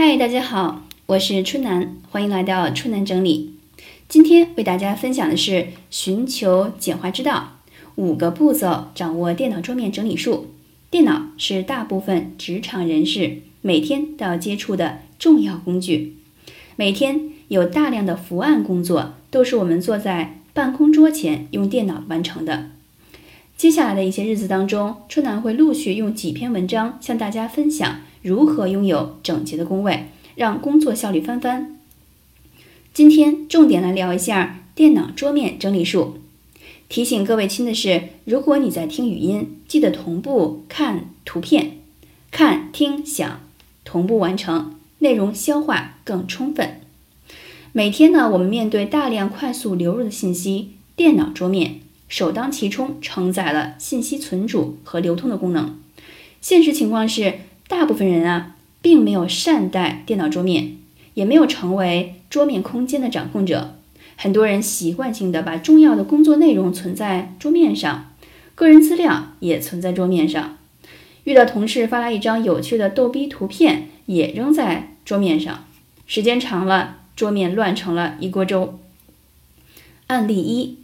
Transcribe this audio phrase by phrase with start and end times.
[0.00, 3.54] 嗨，大家好，我是春楠，欢迎来到春楠整理。
[4.08, 7.58] 今天为大家分享的是寻求简化之道，
[7.96, 10.54] 五个步骤掌握电脑桌面整理术。
[10.88, 16.14] 电脑是大部分职场人士每天都要接触的重要工具，
[16.76, 22.70] 每天有大量的伏案工作都是我们坐在办公桌前用电脑完成的。
[23.56, 28.02] 接下来的一些日子当中，春楠会陆续用几篇文章向大家分享。
[28.22, 31.76] 如何拥有整洁的工位，让工作效率翻番？
[32.92, 36.18] 今天重点来聊一下电脑桌面整理术。
[36.88, 41.78] 提醒各位亲的是，如果你在听语音，记得同步看图片，
[42.30, 43.40] 看、听、想，
[43.84, 46.80] 同步完成，内容消化更充分。
[47.72, 55.78] 每天呢，我们面对大量快速流入的信息，电脑桌面首当其冲承载了信息存储和流通的功能。
[56.40, 57.40] 现实情况是。
[57.68, 60.78] 大部分人啊，并没有善待电脑桌面，
[61.14, 63.76] 也没有成为桌面空间的掌控者。
[64.16, 68.12] 很多人习惯性的把重要的工作内容存在桌面上，
[68.54, 70.56] 个人资料也存在桌面上。
[71.24, 75.66] 遇到同事发来一张有趣的逗逼图片，也扔在桌面上。
[76.06, 78.78] 时间长了，桌面乱成了一锅粥。
[80.06, 80.78] 案例一：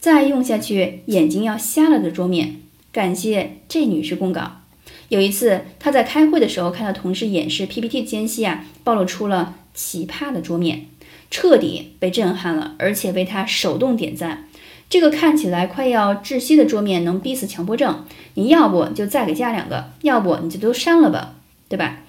[0.00, 2.56] 再用下去，眼睛要瞎了的桌面。
[2.90, 4.63] 感谢这女士供稿。
[5.08, 10.86] 有一次，他在开会的时候看到同事演示 PPT 间隙啊，暴露出了奇葩的桌面，
[11.30, 14.48] 彻底被震撼了，而且为他手动点赞。
[14.90, 21.34] 这个看起来快要窒息的桌面能逼死强迫症，你要不就再给加两个，要不你就都删了吧，
[21.68, 22.02] 对吧？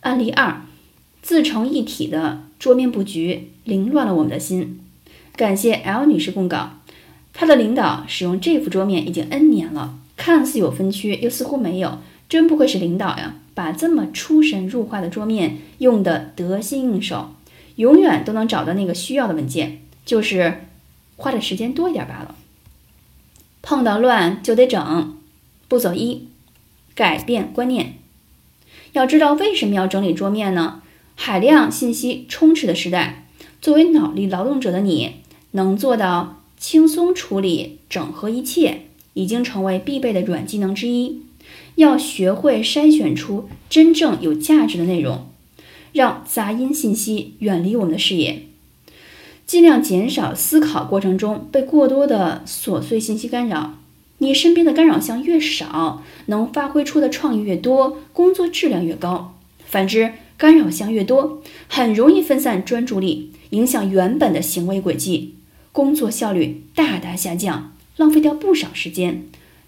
[0.00, 0.62] 案例二，
[1.22, 4.80] 自成一体的桌面布局凌乱了我们的心。
[5.34, 6.78] 感谢 L 女士供稿，
[7.34, 9.98] 她的领导使用这幅桌面已经 N 年了。
[10.16, 13.36] 看似有分区，又似乎没有，真不愧是领导呀！
[13.54, 17.34] 把这么出神入化的桌面用得得心应手，
[17.76, 20.66] 永远都能找到那个需要的文件，就是
[21.16, 22.34] 花的时间多一点罢了。
[23.62, 25.16] 碰到乱就得整。
[25.68, 26.28] 步骤一：
[26.94, 27.94] 改变观念。
[28.92, 30.82] 要知道为什么要整理桌面呢？
[31.14, 33.26] 海量信息充斥的时代，
[33.60, 35.16] 作为脑力劳动者的你，
[35.52, 38.85] 能做到轻松处理、整合一切。
[39.16, 41.22] 已经成为必备的软技能之一，
[41.76, 45.26] 要学会筛选出真正有价值的内容，
[45.92, 48.42] 让杂音信息远离我们的视野，
[49.46, 53.78] 尽量减少思考过程中被过多的琐碎信息干扰。
[54.18, 59.38] 你身边的干扰项越少，能发挥出的创意越多，工作质量越高。
[59.64, 65.36] 反之，干扰项越多，很容易分散专注力，影响原本的行为轨迹，
[65.72, 67.72] 工作效率大大下降。
[67.96, 69.24] 浪费掉不少时间，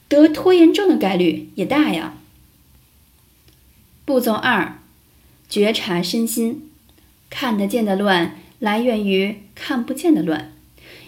[0.09, 2.15] 得拖延症的概率也大呀。
[4.05, 4.79] 步骤二，
[5.49, 6.71] 觉察身心，
[7.31, 10.53] 看得见的乱来源于看不见的乱。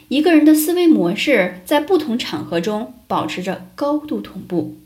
[0.08, 4.76] 一个人的思维模式在不同场合中保持着高度同步。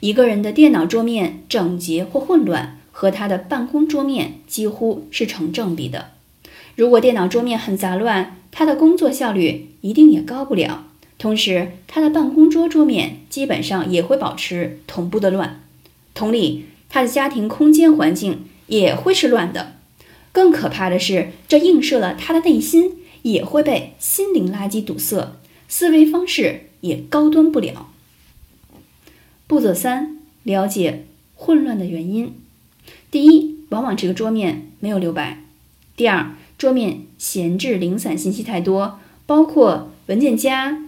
[0.00, 6.10] 一个人的电脑桌面整洁或混乱，和他的办公桌面几乎是成正比的。
[6.74, 10.84] 如果电脑桌面很杂乱，他的工作效率一定也高不了。
[11.18, 15.62] 同时，他的办公桌桌面基本上也会保持同步的乱。
[16.12, 19.76] 同理，他的家庭空间环境也会是乱的。
[20.30, 25.38] 更可怕的是，这映射了他的内心也会被心灵垃圾堵塞，
[25.68, 27.88] 思维方式也高端不了。
[29.46, 32.34] 步骤三：了解混乱的原因。
[33.10, 35.38] 第一，往往这个桌面没有留白；
[35.96, 40.82] 第二，桌面闲置零散信息太多，包括文件夹。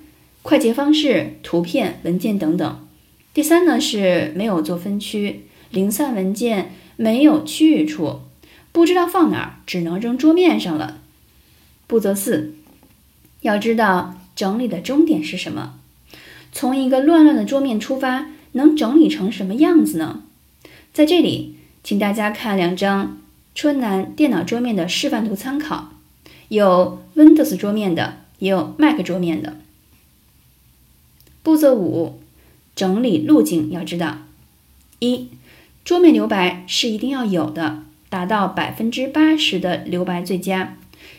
[0.49, 2.89] 快捷方式、图片、文件等等。
[3.35, 8.21] 第三呢是没有做分区，零散文件没有区域处，
[8.73, 11.03] 不知道放哪儿，只能扔桌面上了。
[11.87, 12.55] 步骤四，
[13.43, 15.75] 要知道整理的终点是什么。
[16.51, 20.23] 从一个乱乱的桌面出发，能整理成什么样子呢？
[20.95, 23.19] 在这里，请大家看两张
[23.55, 25.91] 春楠电脑桌面的示范图参考，
[26.49, 29.59] 有 Windows 桌面的，也有 Mac 桌面的。
[31.49, 32.19] 步骤五，
[32.77, 34.19] 整理路径要知道：
[34.99, 35.29] 一，
[35.83, 40.77] 桌面留白是一定要有的，达到百分之八十的留白最佳。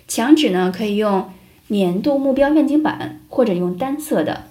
[0.07, 1.31] 墙纸呢可以用
[1.69, 4.43] 年度目标愿景板，或者用单色的。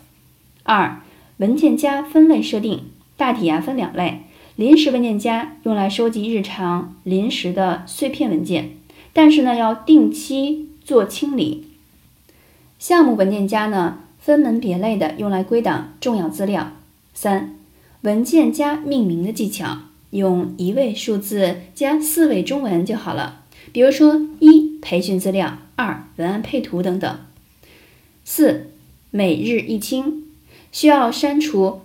[0.64, 1.00] 二，
[1.36, 2.86] 文件夹分类设定，
[3.16, 4.22] 大体啊分两类：
[4.56, 8.70] 临时文件夹用来收集日常临时的碎片文件，
[9.12, 11.62] 但是呢要定期做清理；
[12.80, 14.00] 项目文件夹呢。
[14.28, 16.72] 分门别类的用来归档重要资料。
[17.14, 17.56] 三、
[18.02, 19.78] 文件夹命名的技巧，
[20.10, 23.44] 用一位数字加四位中文就好了。
[23.72, 27.18] 比如说，一培训资料，二文案配图等等。
[28.22, 28.72] 四
[29.10, 30.24] 每日一清，
[30.72, 31.80] 需要删除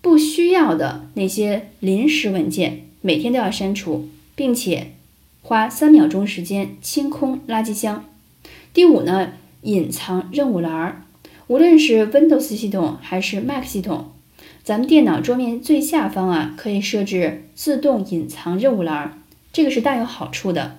[0.00, 4.92] 不需要的那些临时文件，每天都要删除，并且
[5.42, 8.04] 花三秒钟时间清空垃圾箱。
[8.72, 9.32] 第五呢，
[9.62, 11.02] 隐藏任务栏儿，
[11.52, 14.12] 无论是 Windows 系统还是 Mac 系统。
[14.64, 19.22] 咱们电脑桌面最下方啊，可以设置自动隐藏任务栏，
[19.52, 20.78] 这个是大有好处的。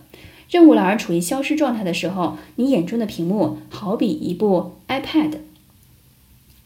[0.49, 5.33] 任务栏处于消失状态的时候，你眼中的屏幕好比一部 iPad，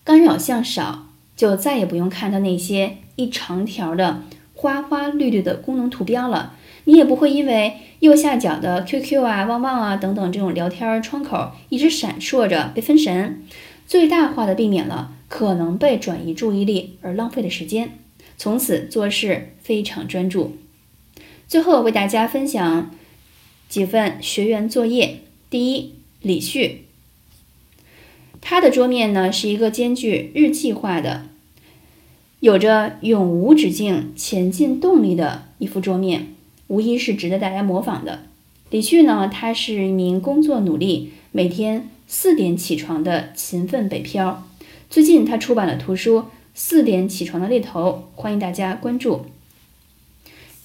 [0.06, 4.22] 干扰项少，就再也不用看到那些一长条的
[4.54, 6.54] 花花绿绿的功能图标了。
[6.86, 13.44] 你也不会因为右下角的 QQ 啊、旺旺啊等等这种聊天窗口一直闪烁着被分神，
[13.88, 15.16] 最大化的避免了。
[15.30, 18.00] 可能被转移注意力而浪费的时间，
[18.38, 20.56] 从此做事非常专注。
[21.50, 22.96] 最后为大家分享
[23.68, 25.20] 几份学员作业。
[25.50, 26.86] 第一，李旭，
[28.40, 31.26] 他的桌面呢是一个兼具日记化的，
[32.40, 36.34] 有着永无止境前进动力的一幅桌面，
[36.68, 38.24] 无疑是值得大家模仿的。
[38.70, 44.46] 李旭呢，他是一名工作努力、每天四点起床的勤奋北漂。
[44.90, 46.20] 最近他出版了图书
[46.54, 49.26] 《四点起床的猎头》，欢迎大家关注。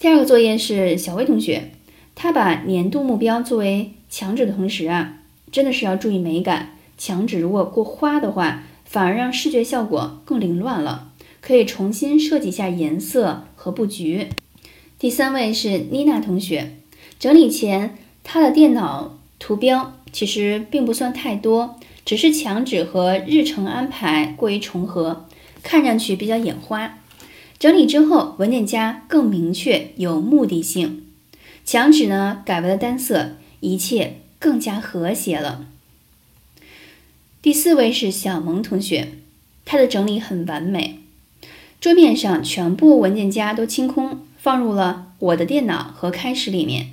[0.00, 1.70] 第二个作业是小薇同学，
[2.16, 5.18] 他把年度目标作为墙纸的同时啊，
[5.52, 6.70] 真的是要注意美感。
[6.98, 14.26] 墙纸如果过花的话，反而让视觉效果更凌乱了，可以重新设计一下颜色和布局。
[14.98, 16.72] 第三位是妮娜同学，
[17.22, 21.78] 整理前他的电脑图标其实并不算太多。
[22.04, 25.28] 只是墙纸和日程安排过于重合，
[25.62, 26.98] 看上去比较眼花。
[27.60, 31.04] 整理之后，文件夹更明确有目的性，
[31.64, 35.66] 墙纸呢改为了单色，一切更加和谐了。
[37.40, 39.12] 第四位是小萌同学，
[39.64, 40.98] 他的整理很完美，
[41.80, 46.88] 桌面上全部文件夹都清空，放入了我的电脑和开始里面。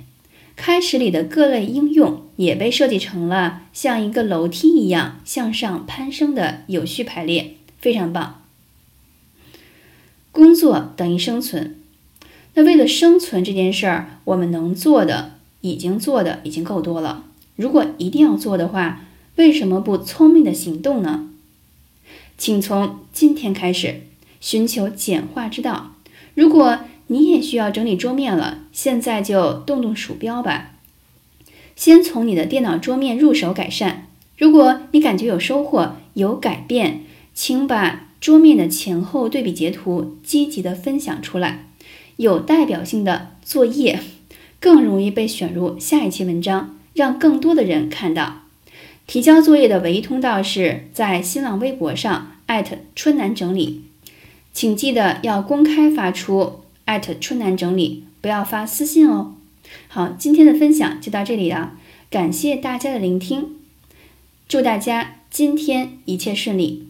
[0.60, 8.42] 开始里的各类应用也被设计成了像一个楼梯一样向上攀升的有序排列，非常棒。
[10.30, 11.76] 工作等于生存，
[12.52, 17.24] 那为了生存这件事儿，我们能做的已经做的已经够多了。
[17.56, 21.30] 如果一定要做的话，为什么不聪明的行动呢？
[22.36, 24.02] 请从今天开始
[24.42, 25.94] 寻求简化之道。
[26.34, 26.80] 如果
[27.12, 30.76] 你也需要整理桌面了，现在就动动鼠标吧。
[31.74, 34.06] 先从你的电脑桌面入手改善。
[34.38, 37.00] 如果你感觉有收获、有改变，
[37.34, 41.66] 请把桌面的前后对比截图积极的分享出来。
[42.16, 43.98] 有代表性的作业
[44.60, 48.42] 更容易被选入下一期文章，让更多的人看到。
[49.08, 53.82] 提交作业的唯一通道是在新浪微博上艾特春楠整理，
[54.52, 56.59] 请记得要公开发出。
[56.90, 59.36] 艾特春楠整理，不要发私信哦。
[59.86, 61.74] 好，今天的分享就到这里了，
[62.10, 63.50] 感谢大家的聆听，
[64.48, 66.89] 祝大家今天一切顺利。